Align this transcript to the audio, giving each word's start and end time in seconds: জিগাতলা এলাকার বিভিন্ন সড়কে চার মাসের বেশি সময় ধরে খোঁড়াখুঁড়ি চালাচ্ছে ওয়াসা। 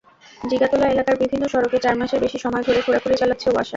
জিগাতলা 0.43 0.85
এলাকার 0.87 1.15
বিভিন্ন 1.21 1.43
সড়কে 1.47 1.77
চার 1.79 1.95
মাসের 1.97 2.19
বেশি 2.21 2.37
সময় 2.39 2.63
ধরে 2.67 2.79
খোঁড়াখুঁড়ি 2.85 3.15
চালাচ্ছে 3.17 3.47
ওয়াসা। 3.49 3.69